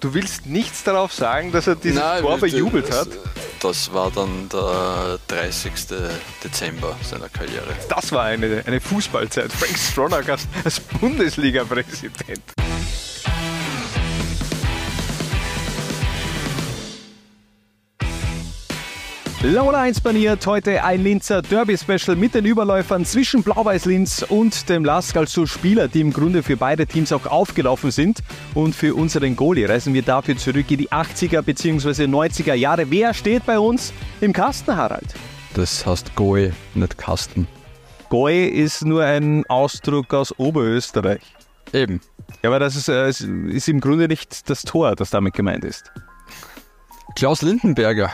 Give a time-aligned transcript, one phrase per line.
[0.00, 3.08] Du willst nichts darauf sagen, dass er dieses Nein, Tor das- bejubelt hat?
[3.60, 5.72] Das war dann der 30.
[6.44, 7.64] Dezember seiner Karriere.
[7.88, 9.50] Das war eine, eine Fußballzeit.
[9.50, 12.42] Frank Stronach als, als Bundesliga-Präsident.
[19.48, 25.18] Laura 1 baniert heute ein Linzer Derby-Special mit den Überläufern zwischen Blau-Weiß-Linz und dem LASK,
[25.18, 28.24] also Spieler, die im Grunde für beide Teams auch aufgelaufen sind.
[28.54, 32.06] Und für unseren Goalie reisen wir dafür zurück in die 80er bzw.
[32.06, 32.90] 90er Jahre.
[32.90, 35.14] Wer steht bei uns im Kasten, Harald?
[35.54, 37.46] Das heißt Goe, nicht Kasten.
[38.08, 41.22] Goy ist nur ein Ausdruck aus Oberösterreich.
[41.72, 42.00] Eben.
[42.42, 45.92] Ja, aber das ist, äh, ist im Grunde nicht das Tor, das damit gemeint ist.
[47.14, 48.10] Klaus Lindenberger.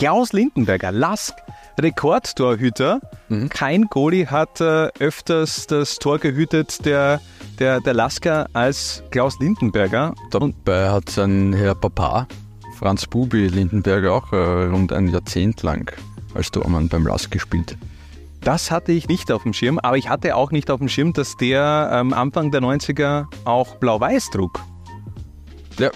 [0.00, 1.34] Klaus Lindenberger, Lask,
[1.78, 3.02] Rekordtorhüter.
[3.50, 7.20] Kein Goalie hat äh, öfters das Tor gehütet der,
[7.58, 10.14] der, der Lasker als Klaus Lindenberger.
[10.30, 12.26] Dabei hat sein Herr Papa,
[12.78, 15.92] Franz Bubi Lindenberger, auch äh, rund ein Jahrzehnt lang
[16.32, 17.76] als Tormann beim LASK gespielt.
[18.40, 21.12] Das hatte ich nicht auf dem Schirm, aber ich hatte auch nicht auf dem Schirm,
[21.12, 24.60] dass der ähm, Anfang der 90er auch blau-weiß trug.
[25.78, 25.90] Ja,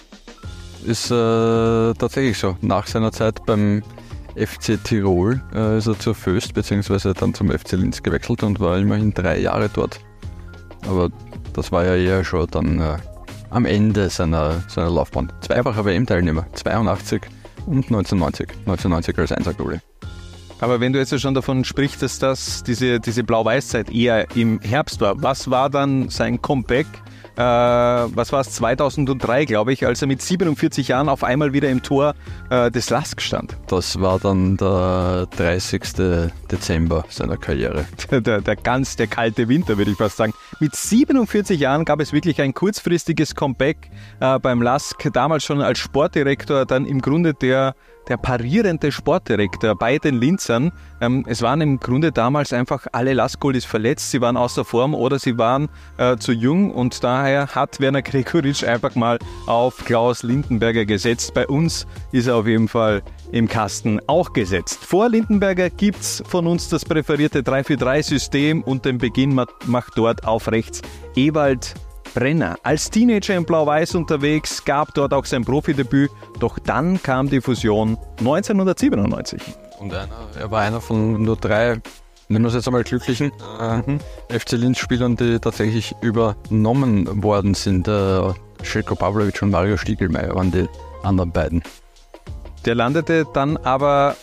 [0.85, 2.57] ist äh, tatsächlich so.
[2.61, 3.83] Nach seiner Zeit beim
[4.37, 7.13] FC Tirol äh, ist er zur Föst bzw.
[7.15, 10.01] dann zum FC Linz gewechselt und war immerhin drei Jahre dort.
[10.89, 11.11] Aber
[11.53, 12.97] das war ja eher schon dann äh,
[13.51, 15.33] am Ende seiner, seiner Laufbahn.
[15.41, 17.23] Zweifacher WM-Teilnehmer, 82
[17.67, 18.49] und 1990.
[18.67, 19.81] 1990 als Einser-Goalie.
[20.61, 25.01] Aber wenn du jetzt schon davon sprichst, dass das diese, diese Blau-Weiß-Zeit eher im Herbst
[25.01, 26.87] war, was war dann sein Comeback?
[27.37, 28.51] Äh, was war es?
[28.53, 32.15] 2003, glaube ich, als er mit 47 Jahren auf einmal wieder im Tor
[32.51, 33.57] äh, des Lask stand.
[33.67, 36.31] Das war dann der 30.
[36.51, 37.87] Dezember seiner Karriere.
[38.11, 40.33] Der, der, der ganz, der kalte Winter, würde ich fast sagen.
[40.61, 45.79] Mit 47 Jahren gab es wirklich ein kurzfristiges Comeback äh, beim Lask, damals schon als
[45.79, 47.75] Sportdirektor, dann im Grunde der,
[48.09, 50.73] der parierende Sportdirektor bei den Linzern.
[51.01, 55.19] Ähm, es waren im Grunde damals einfach alle Lask-Goalies verletzt, sie waren außer Form oder
[55.19, 60.85] sie waren äh, zu jung und daher hat Werner Gregoritsch einfach mal auf Klaus Lindenberger
[60.85, 61.35] gesetzt.
[61.35, 64.85] Bei uns ist er auf jeden Fall im Kasten auch gesetzt.
[64.85, 70.51] Vor Lindenberger gibt's von uns das präferierte 3-4-3-System und den Beginn ma- macht dort auf
[70.51, 70.83] rechts
[71.17, 71.75] Ewald
[72.15, 72.57] Brenner.
[72.63, 77.99] Als Teenager in Blau-Weiß unterwegs, gab dort auch sein Profidebüt, doch dann kam die Fusion
[78.19, 79.43] 1997.
[79.81, 80.09] Und einer,
[80.39, 81.81] er war einer von nur drei,
[82.29, 87.89] nennen wir es jetzt einmal glücklichen, äh, FC Linz-Spielern, die tatsächlich übernommen worden sind.
[87.89, 88.33] Äh,
[88.63, 90.69] Schilko Pavlovic und Mario Stiegelmeier waren die
[91.03, 91.63] anderen beiden.
[92.65, 94.17] Der landete dann aber,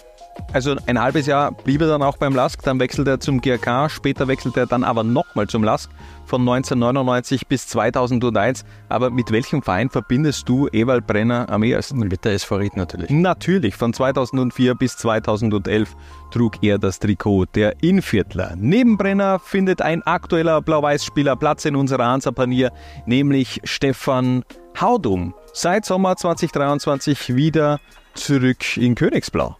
[0.53, 3.89] also ein halbes Jahr blieb er dann auch beim LASK, dann wechselte er zum GRK,
[3.89, 5.89] später wechselte er dann aber nochmal zum LASK
[6.25, 8.65] von 1999 bis 2001.
[8.89, 11.99] Aber mit welchem Verein verbindest du Ewald Brenner am ehesten?
[11.99, 13.09] Mit der SV Ried natürlich.
[13.09, 15.95] Natürlich, von 2004 bis 2011
[16.31, 18.53] trug er das Trikot der Inviertler.
[18.57, 22.71] Neben Brenner findet ein aktueller Blau-Weiß-Spieler Platz in unserer Hansa-Panier,
[23.05, 24.43] nämlich Stefan
[24.79, 25.33] Haudum.
[25.53, 27.79] Seit Sommer 2023 wieder
[28.13, 29.57] zurück in Königsblau.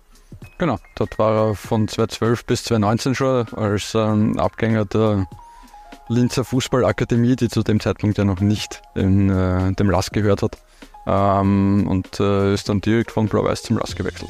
[0.61, 5.27] Genau, dort war er von 2012 bis 2019 schon als ähm, Abgänger der
[6.07, 10.59] Linzer Fußballakademie, die zu dem Zeitpunkt ja noch nicht in äh, dem LAS gehört hat.
[11.07, 14.29] Ähm, und äh, ist dann direkt von Blau-Weiß zum LAS gewechselt.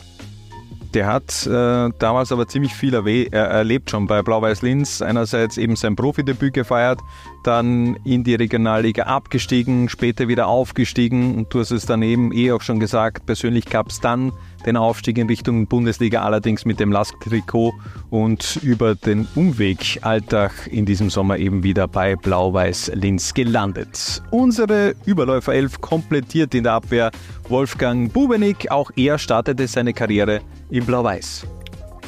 [0.94, 5.02] Der hat äh, damals aber ziemlich viel er erlebt schon bei Blau-Weiß Linz.
[5.02, 7.02] Einerseits eben sein Profidebüt gefeiert,
[7.44, 12.54] dann in die Regionalliga abgestiegen, später wieder aufgestiegen und du hast es dann eben eh
[12.54, 14.32] auch schon gesagt, persönlich gab es dann
[14.66, 17.74] den Aufstieg in Richtung Bundesliga, allerdings mit dem Lask-Trikot
[18.10, 24.22] und über den Umweg Alltag in diesem Sommer eben wieder bei Blau-Weiß Linz gelandet.
[24.32, 27.12] Unsere Überläufer 11 komplettiert in der Abwehr
[27.50, 28.70] Wolfgang Bubenik.
[28.72, 31.46] Auch er startete seine Karriere in Blau-Weiß.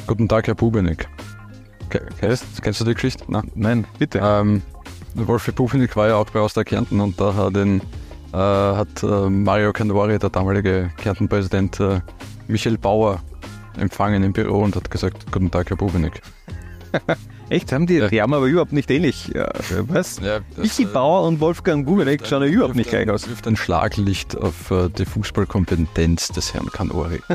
[0.06, 1.08] Guten Tag, Herr Bubenik.
[1.88, 3.24] Ke- Kennst, kennst du die Geschichte?
[3.28, 3.50] Nein.
[3.54, 4.20] Nein, bitte.
[4.22, 4.62] Ähm,
[5.14, 7.80] Wolfi Bubenik war ja auch bei Austria Kärnten und da hat, ihn,
[8.32, 12.00] äh, hat äh, Mario Canduari, der damalige Kärnten-Präsident, äh,
[12.48, 13.22] Michael Bauer
[13.78, 16.20] empfangen im Büro und hat gesagt, guten Tag, Herr Bubenik.
[17.50, 17.72] Echt?
[17.72, 18.08] Haben die, Ja.
[18.08, 19.30] die haben aber überhaupt nicht ähnlich.
[19.34, 19.48] Ja,
[19.88, 20.18] was?
[20.20, 23.28] Ja, Michi Bauer und Wolfgang Bubenek schauen ja überhaupt nicht gleich aus.
[23.28, 27.20] wirft ein Schlaglicht auf äh, die Fußballkompetenz des Herrn Canori.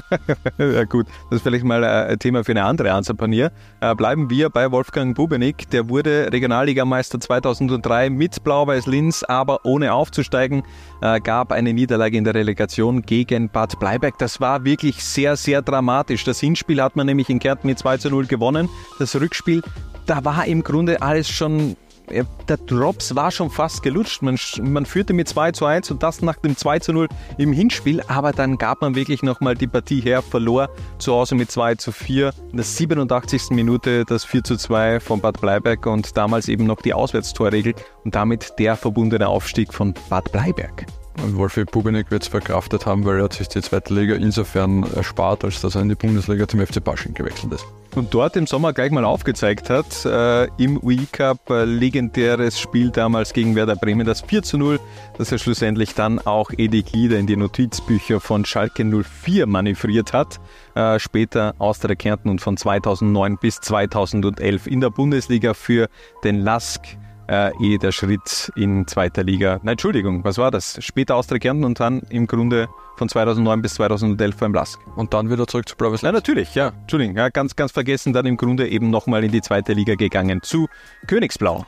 [0.57, 3.51] Ja gut, das ist vielleicht mal äh, ein Thema für eine andere Ansapanier.
[3.81, 5.69] Äh, bleiben wir bei Wolfgang Bubenik.
[5.69, 10.63] Der wurde Regionalligameister 2003 mit Blau-Weiß Linz, aber ohne aufzusteigen.
[11.01, 14.17] Äh, gab eine Niederlage in der Relegation gegen Bad Bleiberg.
[14.17, 16.23] Das war wirklich sehr, sehr dramatisch.
[16.25, 18.67] Das Hinspiel hat man nämlich in Kärnten mit 2 zu 0 gewonnen.
[18.99, 19.61] Das Rückspiel,
[20.09, 21.75] da war im Grunde alles schon
[22.11, 24.23] der Drops war schon fast gelutscht.
[24.23, 27.07] Man, man führte mit 2 zu 1 und das nach dem 2 zu 0
[27.37, 31.51] im Hinspiel, aber dann gab man wirklich nochmal die Partie her, verlor zu Hause mit
[31.51, 32.33] 2 zu 4.
[32.51, 33.51] In der 87.
[33.51, 38.15] Minute das 4 zu 2 von Bad Bleiberg und damals eben noch die Auswärtstorregel und
[38.15, 40.87] damit der verbundene Aufstieg von Bad Bleiberg.
[41.23, 44.83] Und Wolfi Bubenik wird es verkraftet haben, weil er hat sich die zweite Liga insofern
[44.95, 47.65] erspart, als dass er in die Bundesliga zum FC Basching gewechselt ist.
[47.95, 52.91] Und dort im Sommer gleich mal aufgezeigt hat, äh, im Wii Cup, äh, legendäres Spiel
[52.91, 54.79] damals gegen Werder Bremen, das 4 zu 0,
[55.17, 60.39] das er schlussendlich dann auch Edi Glieder in die Notizbücher von Schalke 04 manövriert hat.
[60.75, 65.89] Äh, später Austria Kärnten und von 2009 bis 2011 in der Bundesliga für
[66.23, 66.81] den Lask
[67.29, 69.59] äh, eh der Schritt in zweiter Liga.
[69.63, 70.83] Nein, Entschuldigung, was war das?
[70.83, 72.67] Später Austria Kärnten und dann im Grunde
[72.97, 74.79] von 2009 bis 2011 beim Lask.
[74.95, 76.01] Und dann wieder zurück zu Brothers.
[76.01, 76.73] Ja, natürlich, ja.
[76.81, 80.41] Entschuldigung, ja, ganz, ganz vergessen, dann im Grunde eben nochmal in die zweite Liga gegangen
[80.41, 80.67] zu
[81.07, 81.65] Königsblau.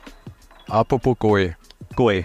[0.68, 1.54] Apropos Goe.
[1.94, 2.24] Goe.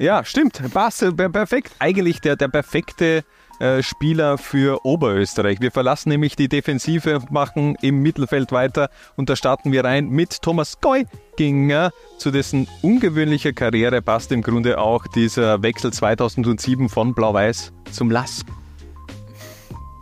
[0.00, 0.62] Ja, stimmt.
[0.72, 1.72] Passt, perfekt.
[1.78, 3.22] Eigentlich der, der perfekte
[3.58, 5.60] äh, Spieler für Oberösterreich.
[5.60, 10.40] Wir verlassen nämlich die Defensive, machen im Mittelfeld weiter und da starten wir rein mit
[10.40, 11.90] Thomas Geuginger.
[12.16, 18.46] Zu dessen ungewöhnlicher Karriere passt im Grunde auch dieser Wechsel 2007 von Blau-Weiß zum Lask.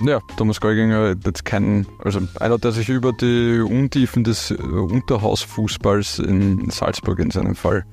[0.06, 6.20] Ja, Thomas Geuginger jetzt kein, also einer, der sich über die Untiefen des äh, Unterhausfußballs
[6.20, 7.84] in Salzburg in seinem Fall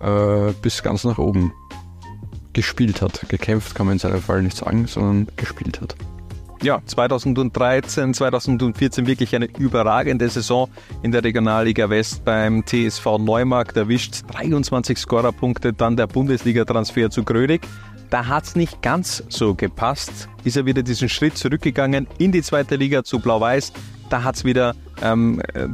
[0.00, 1.52] äh, bis ganz nach oben
[2.52, 3.28] gespielt hat.
[3.28, 5.94] Gekämpft kann man in seinem Fall nicht sagen, sondern gespielt hat.
[6.62, 10.68] Ja, 2013, 2014 wirklich eine überragende Saison
[11.02, 14.24] in der Regionalliga West beim TSV Neumarkt erwischt.
[14.32, 17.62] 23 Scorerpunkte, dann der Bundesliga-Transfer zu Grödig.
[18.10, 20.28] Da hat es nicht ganz so gepasst.
[20.44, 23.72] Ist er wieder diesen Schritt zurückgegangen in die zweite Liga zu Blau-Weiß.
[24.10, 25.68] Da hat es wieder ähm, äh,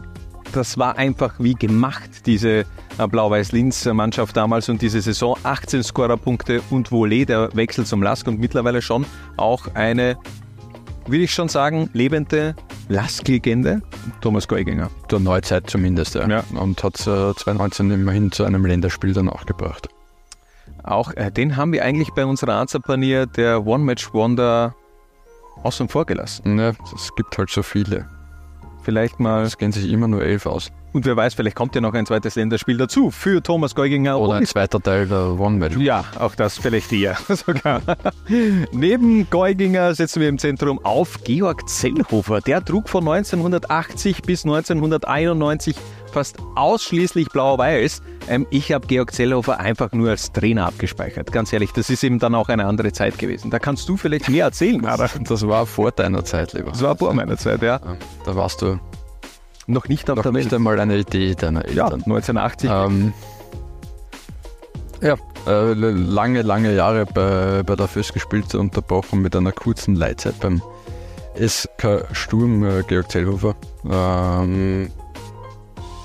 [0.52, 2.64] das war einfach wie gemacht, diese
[2.98, 5.36] Blau-Weiß-Linz-Mannschaft damals und diese Saison.
[5.42, 9.04] 18 Scorerpunkte und Volley, der Wechsel zum Lask und mittlerweile schon
[9.36, 10.16] auch eine,
[11.06, 12.54] würde ich schon sagen, lebende
[12.88, 13.82] Lask-Legende,
[14.20, 14.90] Thomas Geuginger.
[15.10, 16.28] Der Neuzeit zumindest, ja.
[16.28, 16.44] ja.
[16.58, 19.88] Und hat äh, 2019 immerhin zu einem Länderspiel dann auch gebracht.
[20.82, 24.74] Auch äh, den haben wir eigentlich bei unserer Ansapanier, der One-Match-Wonder,
[25.62, 26.58] außen vor gelassen.
[26.58, 28.08] Ja, es gibt halt so viele
[28.86, 29.42] vielleicht mal.
[29.42, 30.70] Es gehen sich immer nur elf aus.
[30.92, 34.18] Und wer weiß, vielleicht kommt ja noch ein zweites Länderspiel dazu für Thomas Geuginger.
[34.18, 35.76] Oder ein zweiter Teil der One-Match.
[35.76, 37.82] Ja, auch das vielleicht eher sogar.
[38.72, 42.40] Neben Geuginger setzen wir im Zentrum auf Georg Zellhofer.
[42.40, 45.76] Der trug von 1980 bis 1991
[46.16, 48.00] fast ausschließlich blau-weiß.
[48.30, 51.30] Ähm, ich habe Georg Zellhofer einfach nur als Trainer abgespeichert.
[51.30, 53.50] Ganz ehrlich, das ist eben dann auch eine andere Zeit gewesen.
[53.50, 54.80] Da kannst du vielleicht mehr erzählen.
[54.80, 56.70] Das, das war vor deiner Zeit, lieber.
[56.70, 57.80] Das war vor meiner Zeit, ja.
[58.24, 58.80] Da warst du
[59.66, 61.76] noch nicht auf noch der nicht einmal eine Idee deiner Eltern.
[61.76, 62.70] Ja, 1980.
[62.72, 63.12] Ähm,
[65.02, 65.16] ja,
[65.46, 70.62] äh, lange, lange Jahre bei, bei der FÖS gespielt, unterbrochen mit einer kurzen Leitzeit beim
[71.38, 73.54] SK Sturm äh, Georg Zellhofer.
[73.84, 74.90] Ähm,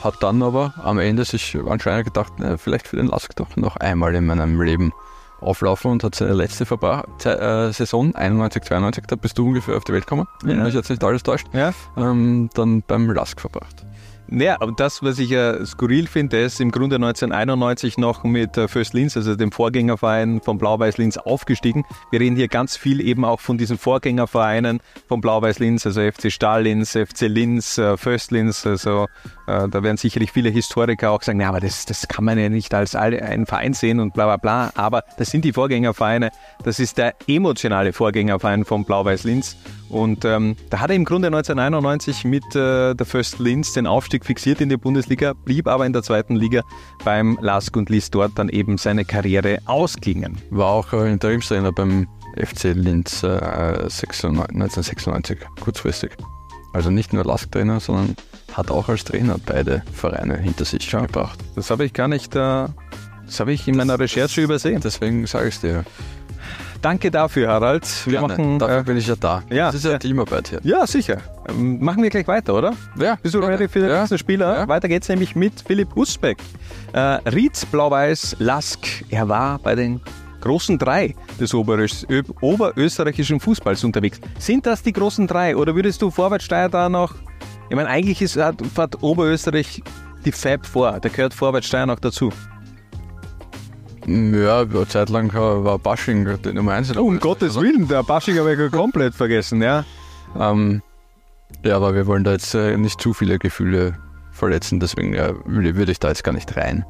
[0.04, 3.78] hat dann aber am Ende sich anscheinend gedacht, na, vielleicht für den Lask doch noch
[3.78, 4.94] einmal in meinem Leben
[5.40, 9.84] auflaufen und hat seine letzte Verbra äh, Saison, 91, 92, da bist du ungefähr auf
[9.84, 10.64] die Welt gekommen, wenn ja.
[10.64, 11.74] mich jetzt nicht alles täuscht, ja.
[11.98, 13.86] ähm, dann beim Lask verbracht.
[14.34, 18.70] Naja, aber das, was ich ja skurril finde, ist im Grunde 1991 noch mit äh,
[18.70, 21.84] First Linz, also dem Vorgängerverein von Blau-Weiß Linz, aufgestiegen.
[22.12, 24.80] Wir reden hier ganz viel eben auch von diesen Vorgängervereinen
[25.10, 29.08] von Blau-Weiß Linz, also FC Stahl Linz, FC Linz, äh, First Linz, also
[29.41, 32.50] äh, da werden sicherlich viele Historiker auch sagen, na, aber das, das kann man ja
[32.50, 34.72] nicht als einen Verein sehen und bla bla bla.
[34.76, 36.32] Aber das sind die Vorgängervereine,
[36.64, 39.56] das ist der emotionale Vorgängerverein von Blau-Weiß Linz.
[39.90, 44.26] Und ähm, da hat er im Grunde 1991 mit äh, der First Linz den Aufstieg
[44.26, 46.62] fixiert in die Bundesliga, blieb aber in der zweiten Liga
[47.04, 50.38] beim Lask und ließ dort dann eben seine Karriere ausklingen.
[50.50, 56.12] War auch äh, Interimstrainer beim FC Linz äh, 1996, kurzfristig.
[56.74, 58.16] Also nicht nur Lask-Trainer, sondern
[58.54, 61.02] hat auch als Trainer beide Vereine hinter sich ja.
[61.02, 61.40] gebracht.
[61.56, 62.68] Das habe ich gar nicht, äh,
[63.26, 64.82] das habe ich in meiner Recherche übersehen.
[64.84, 65.84] Deswegen sage ich es dir.
[66.82, 67.86] Danke dafür, Harald.
[68.06, 68.28] Wir Gerne.
[68.28, 69.44] machen, dafür äh, bin ich ja da.
[69.52, 70.60] Ja, das ist ja Teamarbeit hier.
[70.64, 71.18] Ja, sicher.
[71.48, 72.74] Ähm, machen wir gleich weiter, oder?
[72.98, 73.18] Ja.
[73.22, 74.00] Bist du ready für den ja.
[74.00, 74.62] nächsten Spieler?
[74.62, 74.68] Ja.
[74.68, 76.40] Weiter geht's nämlich mit Philipp Usbeck.
[76.94, 78.80] Äh, Ried, Blau-Weiß, Lask.
[79.10, 80.02] Er war bei den
[80.42, 84.20] großen drei des oberösterreichischen Fußballs unterwegs.
[84.40, 87.14] Sind das die großen drei oder würdest du Vorwärtssteier da noch?
[87.72, 89.82] Ich meine, eigentlich ist, hat, hat Oberösterreich
[90.26, 91.00] die Fab vor.
[91.00, 92.30] Da gehört Vorwärtssteier noch dazu.
[94.06, 96.98] Ja, eine Zeit lang war Basching die Nummer 1.
[96.98, 97.70] Oh, um Gottes oder?
[97.70, 99.86] Willen, der Basching habe ich komplett vergessen, ja.
[100.38, 100.82] Ähm,
[101.64, 103.98] ja, aber wir wollen da jetzt äh, nicht zu viele Gefühle
[104.34, 106.86] verletzen, deswegen würde ich da jetzt gar nicht rein.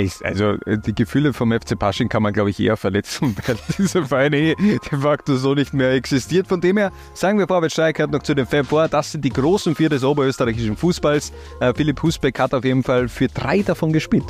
[0.00, 4.06] Ich, also die Gefühle vom FC Pasching kann man, glaube ich, eher verletzen, weil dieser
[4.06, 6.46] Verein eh de facto so nicht mehr existiert.
[6.46, 8.88] Von dem her sagen wir Vorwärts Steigert noch zu den Fab vor.
[8.88, 11.32] Das sind die großen vier des oberösterreichischen Fußballs.
[11.60, 14.26] Äh, Philipp Husbeck hat auf jeden Fall für drei davon gespielt.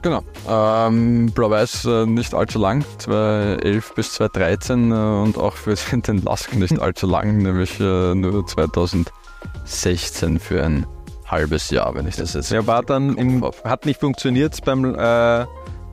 [0.00, 0.22] Genau.
[0.48, 6.54] Ähm, Blau-Weiß äh, nicht allzu lang, 2011 bis 2013 äh, und auch für den Lask
[6.54, 10.86] nicht allzu lang, nämlich äh, nur 2016 für ein
[11.32, 12.52] halbes Jahr, wenn ich das jetzt.
[12.52, 15.46] Er war dann im, hat nicht funktioniert beim äh,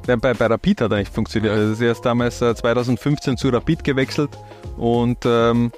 [0.05, 1.53] bei, bei Rapid hat er nicht funktioniert.
[1.53, 4.31] Also er ist damals äh, 2015 zu Rapid gewechselt
[4.77, 5.71] und ähm,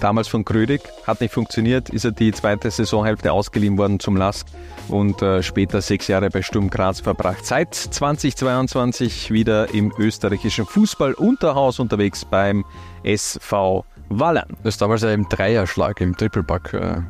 [0.00, 4.46] damals von Krödig, hat nicht funktioniert, ist er die zweite Saisonhälfte ausgeliehen worden zum LASK
[4.88, 7.44] und äh, später sechs Jahre bei Sturm Graz verbracht.
[7.44, 12.64] Seit 2022 wieder im österreichischen Fußball-Unterhaus unterwegs beim
[13.02, 14.56] SV Wallern.
[14.62, 17.02] Das ist damals ja im Dreierschlag, im Triple-Back äh,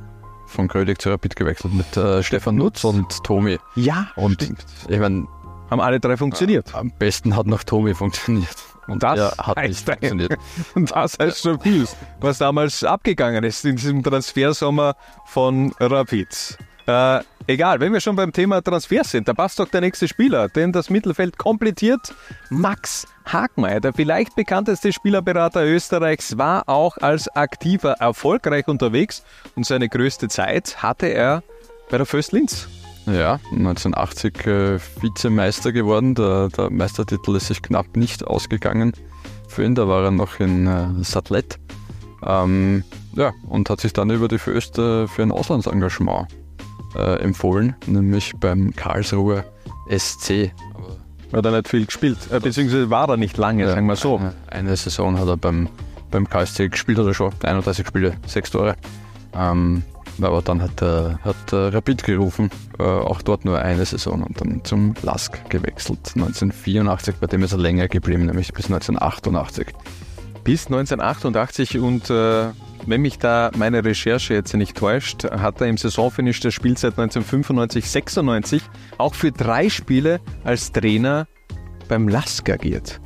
[0.51, 3.59] von Krödig zu Rapid gewechselt mit äh, Stefan Nutz und Tomi.
[3.77, 4.65] Ja, und stimmt.
[4.89, 5.27] ich meine,
[5.71, 6.75] haben alle drei funktioniert.
[6.75, 8.57] Am besten hat noch Tomi funktioniert.
[8.87, 10.37] Und das hat nicht funktioniert.
[10.75, 11.87] Und das heißt schon viel,
[12.21, 16.59] was damals abgegangen ist in diesem Transfersommer von Rapid.
[16.87, 20.49] Äh, egal, wenn wir schon beim Thema Transfer sind, da passt doch der nächste Spieler,
[20.49, 22.15] denn das Mittelfeld komplettiert
[22.49, 29.23] Max Hagmeier, der vielleicht bekannteste Spielerberater Österreichs, war auch als Aktiver erfolgreich unterwegs
[29.57, 31.43] und seine größte Zeit hatte er
[31.91, 32.69] bei der Föst Linz.
[33.07, 36.15] Ja, 1980 äh, Vizemeister geworden.
[36.15, 38.93] Der, der, Meistertitel ist sich knapp nicht ausgegangen
[39.49, 39.75] für ihn.
[39.75, 41.59] Da war er noch in äh, Sattlet.
[42.25, 42.85] Ähm,
[43.15, 46.29] ja, und hat sich dann über die Föst äh, für ein Auslandsengagement
[46.97, 49.45] äh, empfohlen, nämlich beim Karlsruher
[49.89, 50.53] SC.
[51.33, 54.17] Hat er nicht viel gespielt, äh, beziehungsweise war er nicht lange, ja, sagen wir so.
[54.17, 55.69] Eine, eine, Saison hat er beim,
[56.11, 58.77] beim KSC gespielt oder schon, 31 Spiele, 6 Tore.
[59.33, 59.85] Ähm,
[60.21, 64.41] aber dann hat, äh, hat äh, Rapid gerufen, äh, auch dort nur eine Saison und
[64.41, 66.01] dann zum Lask gewechselt.
[66.15, 69.69] 1984, bei dem ist er länger geblieben, nämlich bis 1988.
[70.45, 72.47] Bis 1988 und äh,
[72.87, 78.63] wenn mich da meine Recherche jetzt nicht täuscht, hat er im Saisonfinish der Spielzeit 1995-96
[78.99, 81.27] auch für drei Spiele als Trainer
[81.89, 83.01] beim Lask agiert.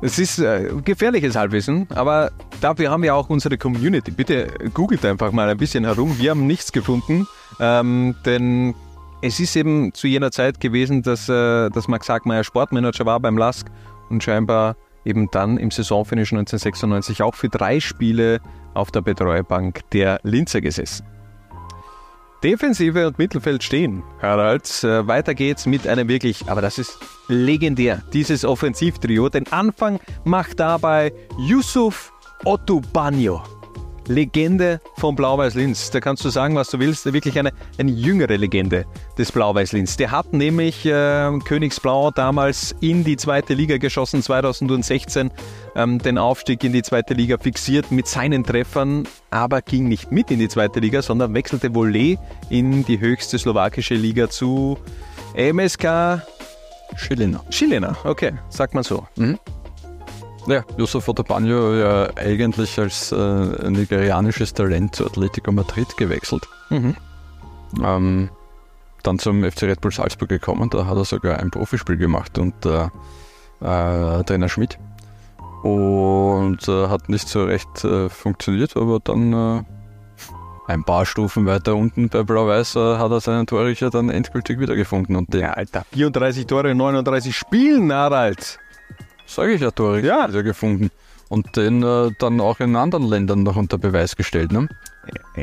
[0.00, 4.10] Es ist äh, gefährliches Halbwissen, aber dafür haben wir auch unsere Community.
[4.10, 6.18] Bitte googelt einfach mal ein bisschen herum.
[6.18, 7.28] Wir haben nichts gefunden,
[7.60, 8.74] ähm, denn
[9.20, 13.38] es ist eben zu jener Zeit gewesen, dass, äh, dass Max Hagmeier Sportmanager war beim
[13.38, 13.68] LASK
[14.10, 18.40] und scheinbar eben dann im Saisonfinish 1996 auch für drei Spiele
[18.74, 21.06] auf der Betreuerbank der Linzer gesessen.
[22.42, 24.82] Defensive und Mittelfeld stehen, Harald.
[24.82, 29.28] Äh, weiter geht's mit einem wirklich, aber das ist legendär, dieses Offensivtrio.
[29.28, 32.12] Den Anfang macht dabei Yusuf
[32.44, 33.42] Ottubagno.
[34.08, 35.90] Legende von Blau-Weiß-Linz.
[35.90, 37.12] Da kannst du sagen, was du willst.
[37.12, 38.84] Wirklich eine, eine jüngere Legende
[39.18, 39.96] des Blau-Weiß-Linz.
[39.96, 45.30] Der hat nämlich äh, Königsblau damals in die zweite Liga geschossen, 2016
[45.74, 50.30] ähm, den Aufstieg in die zweite Liga fixiert mit seinen Treffern, aber ging nicht mit
[50.30, 52.18] in die zweite Liga, sondern wechselte Volley
[52.50, 54.78] in die höchste slowakische Liga zu
[55.34, 56.22] MSK
[56.96, 57.42] Schilina.
[57.50, 59.06] Schilina, okay, sagt man so.
[59.16, 59.38] Mhm.
[60.46, 66.48] Ja, Yusuf Otobanyo ja eigentlich als äh, nigerianisches Talent zu Atletico Madrid gewechselt.
[66.70, 66.96] Mhm.
[67.82, 68.30] Ähm,
[69.04, 72.54] dann zum FC Red Bull Salzburg gekommen, da hat er sogar ein Profispiel gemacht und
[72.66, 72.88] äh,
[73.60, 74.78] äh, Trainer Schmidt.
[75.62, 79.62] Und äh, hat nicht so recht äh, funktioniert, aber dann äh,
[80.66, 85.14] ein paar Stufen weiter unten bei Blau-Weiß hat er seinen Torrichter dann endgültig wiedergefunden.
[85.14, 88.58] Und ja, Alter, 34 Tore, 39 Spielen, Harald.
[89.26, 90.26] Sage ich ja, Tore ja.
[90.26, 90.90] gefunden.
[91.28, 94.68] Und den äh, dann auch in anderen Ländern noch unter Beweis gestellt, ne?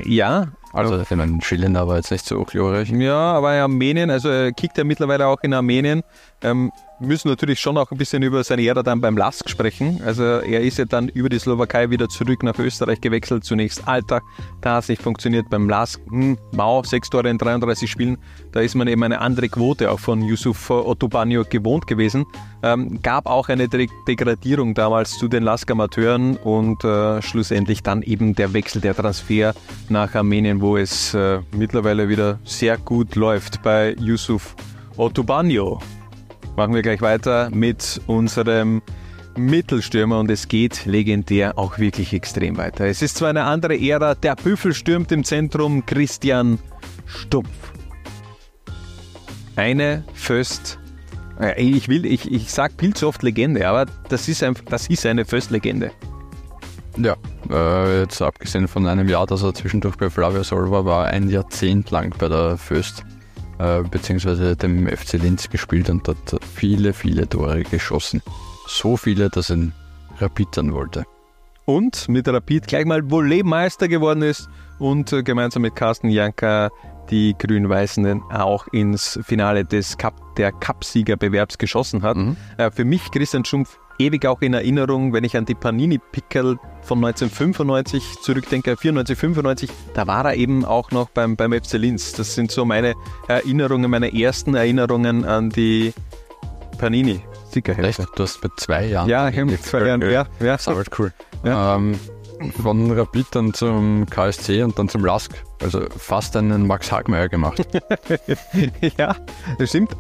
[0.03, 0.50] Ja.
[0.71, 2.91] Also, ich meine, Schillen war jetzt nicht so glorreich.
[2.91, 6.03] Ja, aber in Armenien, also er kickt ja mittlerweile auch in Armenien.
[6.43, 10.01] Ähm, müssen natürlich schon auch ein bisschen über seine Ära dann beim LASK sprechen.
[10.06, 13.44] Also er ist ja dann über die Slowakei wieder zurück nach Österreich gewechselt.
[13.44, 14.24] Zunächst Alltag,
[14.62, 15.50] da hat es nicht funktioniert.
[15.50, 18.18] Beim LASK, hm, Mau, sechs Tore in 33 Spielen,
[18.51, 22.25] da ist man eben eine andere Quote auch von Yusuf Otobanyo gewohnt gewesen.
[22.62, 28.36] Ähm, gab auch eine De Degradierung damals zu den LASK-Amateuren und äh, schlussendlich dann eben
[28.36, 29.53] der Wechsel, der Transfer
[29.88, 34.56] nach Armenien, wo es äh, mittlerweile wieder sehr gut läuft bei Yusuf
[34.98, 35.79] Otobanyo
[36.59, 38.81] machen wir gleich weiter mit unserem
[39.37, 42.85] Mittelstürmer und es geht legendär auch wirklich extrem weiter.
[42.85, 46.59] Es ist zwar eine andere Ära, der Büffel stürmt im Zentrum, Christian
[47.05, 47.47] Stumpf.
[49.55, 50.79] Eine Föst,
[51.55, 55.05] ich will, ich, ich sag viel zu oft Legende, aber das ist, ein, das ist
[55.05, 55.91] eine Föst-Legende.
[56.97, 57.15] Ja,
[57.49, 61.29] äh, jetzt abgesehen von einem Jahr, dass er zwischendurch bei Flavio Sol war, war ein
[61.29, 63.05] Jahrzehnt lang bei der Föst
[63.59, 68.21] äh, beziehungsweise dem FC Linz gespielt und dort viele, viele Tore geschossen.
[68.67, 69.71] So viele, dass er
[70.19, 71.05] Rapid sein wollte.
[71.65, 74.49] Und mit Rapid gleich mal Volley-Meister geworden ist
[74.79, 76.69] und äh, gemeinsam mit Carsten Janka
[77.11, 82.17] die Grün-Weißen auch ins Finale des Cup, der Cupsiegerbewerbs geschossen hat.
[82.17, 82.37] Mhm.
[82.57, 86.98] Äh, für mich Christian Schumpf ewig auch in Erinnerung, wenn ich an die Panini-Pickel von
[86.98, 92.13] 1995 zurückdenke, 94, 95, da war er eben auch noch beim, beim FC Linz.
[92.13, 92.96] Das sind so meine
[93.27, 95.94] Erinnerungen, meine ersten Erinnerungen an die
[96.77, 97.22] Panini.
[97.53, 98.00] Echt?
[98.15, 99.10] Du hast mit zwei Jahren.
[99.10, 100.01] Ja, ich habe mit zwei Jahren.
[100.01, 100.27] Ja, ja.
[100.39, 101.12] Das war cool.
[101.44, 101.75] Ja.
[101.75, 102.00] Ähm,
[102.62, 105.34] von Rapid dann zum KSC und dann zum Lask.
[105.62, 107.65] Also fast einen Max Hagmeier gemacht.
[108.98, 109.15] ja,
[109.58, 109.91] das stimmt.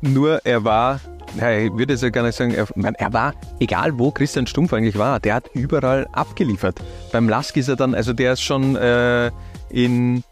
[0.00, 1.00] Nur er war,
[1.38, 4.72] ja, ich würde ja gar nicht sagen, er, man, er war, egal wo Christian Stumpf
[4.72, 6.80] eigentlich war, der hat überall abgeliefert.
[7.12, 9.30] Beim Lask ist er dann, also der ist schon äh,
[9.70, 10.22] in,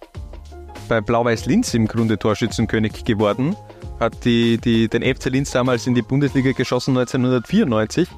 [0.89, 3.57] bei Blau-Weiß Linz im Grunde Torschützenkönig geworden.
[4.01, 8.09] Hat die, die, den FC Linz damals in die Bundesliga geschossen 1994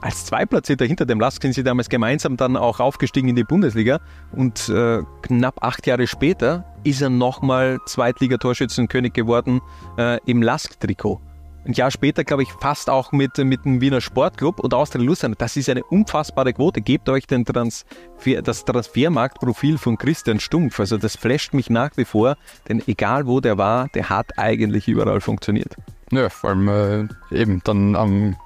[0.00, 4.00] als Zweitplatzierter hinter dem Lask sind sie damals gemeinsam dann auch aufgestiegen in die Bundesliga
[4.32, 9.60] und äh, knapp acht Jahre später ist er nochmal Zweitligatorschützenkönig geworden
[9.98, 11.20] äh, im Lask-Trikot.
[11.64, 15.36] Ein Jahr später, glaube ich, fast auch mit, mit dem Wiener Sportclub und Austria Luzern.
[15.38, 16.80] Das ist eine unfassbare Quote.
[16.80, 20.80] Gebt euch den Transfer, das Transfermarktprofil von Christian Stumpf.
[20.80, 22.36] Also das flasht mich nach wie vor,
[22.68, 25.76] denn egal wo der war, der hat eigentlich überall funktioniert.
[26.10, 28.36] Ja, vor allem äh, eben dann am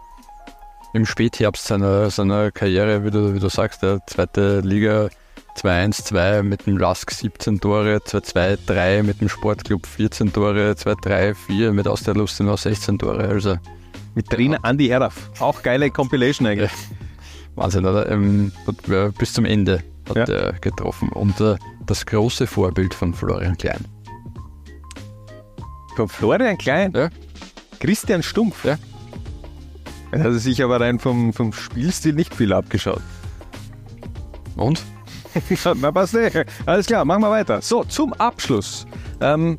[0.92, 5.08] im Spätherbst seiner, seiner Karriere, wie du, wie du sagst, der zweite Liga
[5.56, 12.14] 2-1-2 mit dem Lask 17 Tore, 2-2-3 mit dem Sportclub 14 Tore, 2-3-4 mit Austria
[12.14, 13.28] Lustenau 16 Tore.
[13.28, 13.56] Also,
[14.14, 14.70] mit Trainer ja.
[14.70, 15.30] Andy Heraf.
[15.40, 16.70] Auch geile Compilation eigentlich.
[16.70, 16.96] Ja.
[17.56, 18.10] Wahnsinn, oder?
[18.10, 18.52] Ähm,
[19.18, 20.34] bis zum Ende hat ja.
[20.34, 21.08] er getroffen.
[21.10, 23.84] Und äh, das große Vorbild von Florian Klein.
[25.96, 26.92] Von Florian Klein?
[26.94, 27.08] Ja.
[27.80, 28.64] Christian Stumpf?
[28.64, 28.76] Ja.
[30.12, 33.02] Er hat sich aber rein vom, vom Spielstil nicht viel abgeschaut.
[34.56, 34.82] Und?
[35.80, 36.44] Na, passt eh.
[36.64, 37.60] Alles klar, machen wir weiter.
[37.62, 38.86] So, zum Abschluss.
[39.20, 39.58] Ähm,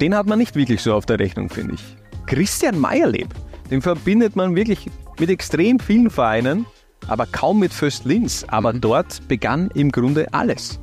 [0.00, 1.96] den hat man nicht wirklich so auf der Rechnung, finde ich.
[2.26, 3.28] Christian Meyerleb,
[3.70, 6.66] den verbindet man wirklich mit extrem vielen Vereinen,
[7.08, 8.44] aber kaum mit Föst Linz.
[8.48, 8.80] Aber mhm.
[8.80, 10.80] dort begann im Grunde alles.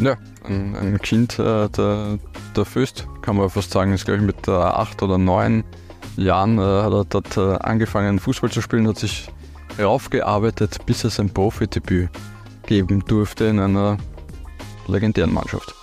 [0.00, 2.18] Ja, ein, ein Kind äh, der,
[2.54, 5.64] der Föst, kann man fast sagen, ist glaube ich mit äh, acht oder neun
[6.16, 9.28] Jahren äh, hat er dort äh, angefangen Fußball zu spielen, hat sich
[9.78, 12.10] raufgearbeitet, bis er sein Profidebüt
[12.66, 13.96] geben durfte in einer
[14.86, 15.74] legendären Mannschaft.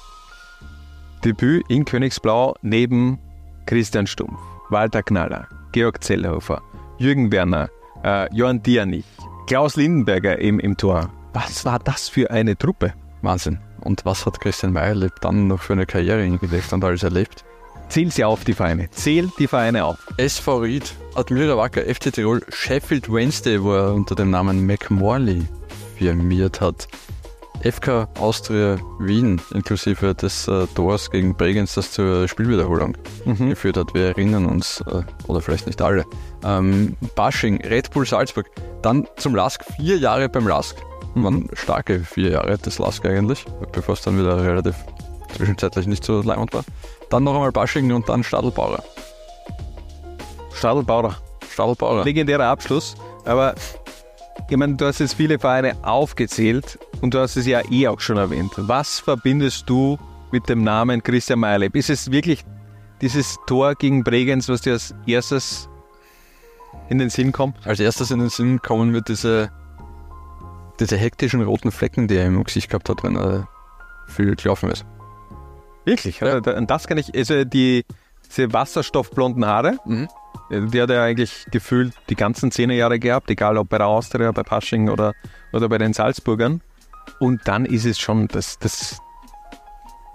[1.24, 3.20] Debüt in Königsblau neben
[3.66, 6.62] Christian Stumpf, Walter Knaller, Georg Zellhofer,
[6.98, 7.70] Jürgen Werner,
[8.04, 9.06] äh, Johann Dianich,
[9.48, 11.10] Klaus Lindenberger im, im Tor.
[11.34, 12.94] Was war das für eine Truppe?
[13.22, 13.60] Wahnsinn.
[13.82, 17.44] Und was hat Christian Meyerleb dann noch für eine Karriere hingelegt und alles erlebt?
[17.90, 18.90] Zähl sie auf, die Vereine.
[18.92, 19.98] Zähl die Vereine auf.
[20.18, 25.44] SV Ried, Admira Wacker, FC Tirol, Sheffield Wednesday, wo er unter dem Namen McMorley
[25.98, 26.88] firmiert hat.
[27.64, 33.50] FK Austria Wien, inklusive des äh, Tors gegen Bregenz, das zur Spielwiederholung mhm.
[33.50, 33.94] geführt hat.
[33.94, 36.04] Wir erinnern uns, äh, oder vielleicht nicht alle.
[36.44, 38.48] Ähm, Bashing, Red Bull Salzburg,
[38.82, 40.76] dann zum Lask, vier Jahre beim Lask.
[41.16, 41.24] Mhm.
[41.24, 44.76] Waren starke vier Jahre des Lask eigentlich, bevor es dann wieder relativ
[45.34, 46.64] zwischenzeitlich nicht so leimend war.
[47.10, 48.84] Dann noch einmal Basching und dann Stadelbauer.
[50.54, 51.16] Stadelbauer.
[51.50, 52.04] Stadelbauer.
[52.04, 52.96] Legendärer Abschluss.
[53.26, 53.56] Aber
[54.50, 58.00] ich meine, du hast jetzt viele Vereine aufgezählt und du hast es ja eh auch
[58.00, 58.52] schon erwähnt.
[58.58, 59.98] Was verbindest du
[60.32, 61.76] mit dem Namen Christian Meileb?
[61.76, 62.44] Ist es wirklich
[63.02, 65.70] dieses Tor gegen Bregenz, was dir als erstes
[66.90, 67.66] in den Sinn kommt?
[67.66, 69.52] Als erstes in den Sinn kommen wird diese,
[70.80, 73.48] diese hektischen roten Flecken, die er im Gesicht gehabt hat, wenn er
[74.08, 74.86] viel gelaufen ist.
[75.86, 76.20] Wirklich?
[76.20, 76.38] Ja.
[76.38, 77.86] Und das kann ich, also die,
[78.26, 80.08] diese wasserstoffblonden Haare, mhm.
[80.50, 84.32] Die hat er eigentlich gefühlt die ganzen zehn Jahre gehabt, egal ob bei der Austria,
[84.32, 85.14] bei Pasching oder,
[85.52, 86.62] oder bei den Salzburgern.
[87.20, 89.00] Und dann ist es schon das, das,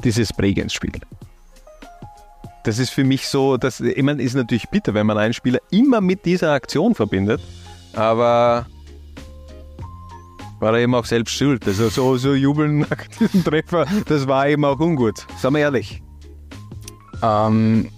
[0.04, 0.92] dieses Bregenz-Spiel.
[2.64, 5.60] Das ist für mich so, das ich meine, ist natürlich bitter, wenn man einen Spieler
[5.70, 7.40] immer mit dieser Aktion verbindet,
[7.94, 8.66] aber
[10.60, 11.66] war er eben auch selbst schuld.
[11.66, 15.26] Also so, so jubeln nach diesem Treffer, das war eben auch ungut.
[15.38, 16.02] Sagen wir ehrlich.
[17.22, 17.90] Ähm,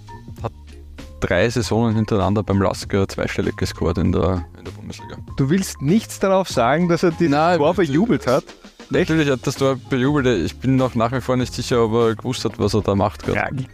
[1.20, 5.16] drei Saisonen hintereinander beim Lasker zweistellig gescored in der, in der Bundesliga.
[5.36, 8.44] Du willst nichts darauf sagen, dass er dieses Nein, Tor bejubelt hat?
[8.90, 10.26] Natürlich hat das Tor bejubelt.
[10.26, 12.94] Ich bin noch nach wie vor nicht sicher, ob er gewusst hat, was er da
[12.94, 13.62] macht gerade.
[13.62, 13.66] Ja.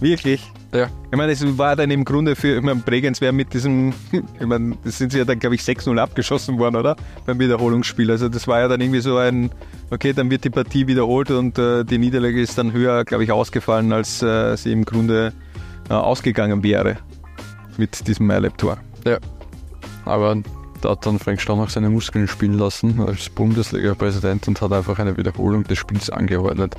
[0.00, 0.52] Wirklich?
[0.74, 0.88] Ja.
[1.10, 4.46] Ich meine, es war dann im Grunde für, ich meine, Bregenz wäre mit diesem, ich
[4.46, 6.96] meine, das sind sie ja dann, glaube ich, 6-0 abgeschossen worden, oder?
[7.24, 8.10] Beim Wiederholungsspiel.
[8.10, 9.50] Also das war ja dann irgendwie so ein,
[9.90, 13.32] okay, dann wird die Partie wiederholt und äh, die Niederlage ist dann höher, glaube ich,
[13.32, 15.32] ausgefallen, als äh, sie im Grunde
[15.94, 16.96] ausgegangen wäre
[17.76, 18.78] mit diesem MyLab-Tor.
[19.04, 19.18] Ja.
[20.04, 20.36] Aber
[20.80, 25.16] da hat dann Frank Staunach seine Muskeln spielen lassen als Bundesliga-Präsident und hat einfach eine
[25.16, 26.76] Wiederholung des Spiels angeordnet.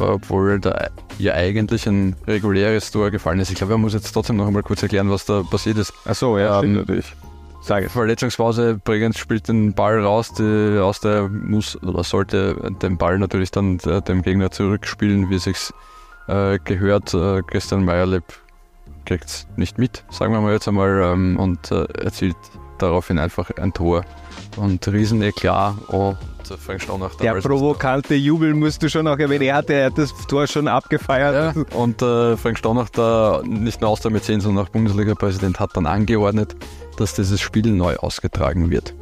[0.00, 0.88] Obwohl da
[1.18, 3.50] ja eigentlich ein reguläres Tor gefallen ist.
[3.50, 5.92] Ich glaube, er muss jetzt trotzdem noch einmal kurz erklären, was da passiert ist.
[6.04, 7.14] Ach so, ja, ähm, natürlich.
[7.62, 7.88] Sage.
[7.88, 13.50] Verletzungspause, Bregenz spielt den Ball raus, die, aus der muss oder sollte den Ball natürlich
[13.50, 15.72] dann äh, dem Gegner zurückspielen, wie es sich
[16.28, 17.14] äh, gehört.
[17.14, 18.24] Äh, Christian Meyerleb
[19.06, 22.36] kriegt es nicht mit, sagen wir mal jetzt einmal, ähm, und äh, erzielt
[22.78, 24.04] daraufhin einfach ein Tor.
[24.56, 26.18] Und riesen Eklat und
[26.58, 29.42] Frank Staunach Der provokante Jubel musst du schon auch erwähnen.
[29.42, 31.56] Er hatte das Tor schon abgefeiert.
[31.56, 35.70] Ja, und äh, Frank Staunach, der nicht nur aus der Mäzen, sondern auch Bundesliga-Präsident, hat
[35.74, 36.54] dann angeordnet,
[36.96, 38.94] dass dieses Spiel neu ausgetragen wird.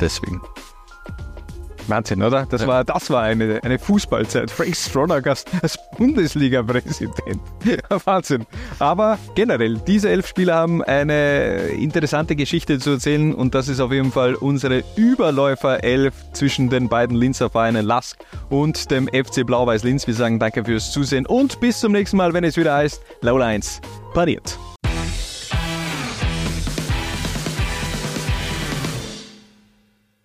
[0.00, 0.40] Deswegen.
[1.88, 2.46] Wahnsinn, oder?
[2.46, 4.50] Das war, das war eine, eine Fußballzeit.
[4.50, 7.40] Frank Stronach als, als Bundesliga-Präsident.
[8.04, 8.46] Wahnsinn.
[8.78, 13.92] Aber generell, diese elf Spieler haben eine interessante Geschichte zu erzählen und das ist auf
[13.92, 18.18] jeden Fall unsere Überläufer-Elf zwischen den beiden Linzer Vereinen Lask
[18.48, 20.06] und dem FC Blau-Weiß Linz.
[20.06, 23.46] Wir sagen danke fürs Zusehen und bis zum nächsten Mal, wenn es wieder heißt, Laula
[23.46, 23.80] 1
[24.12, 24.58] pariert.